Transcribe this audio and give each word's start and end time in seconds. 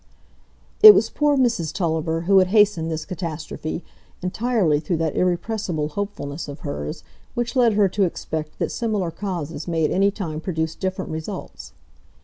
It 0.81 0.95
was 0.95 1.11
poor 1.11 1.37
Mrs 1.37 1.71
Tulliver 1.71 2.21
who 2.21 2.39
had 2.39 2.47
hastened 2.47 2.89
this 2.89 3.05
catastrophe, 3.05 3.83
entirely 4.23 4.79
through 4.79 4.97
that 4.97 5.15
irrepressible 5.15 5.89
hopefulness 5.89 6.47
of 6.47 6.61
hers 6.61 7.03
which 7.35 7.55
led 7.55 7.73
her 7.73 7.87
to 7.89 8.05
expect 8.05 8.57
that 8.57 8.71
similar 8.71 9.11
causes 9.11 9.67
may 9.67 9.85
at 9.85 9.91
any 9.91 10.09
time 10.09 10.41
produce 10.41 10.73
different 10.73 11.11
results. 11.11 11.73